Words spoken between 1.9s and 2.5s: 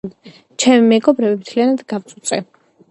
გავწუწე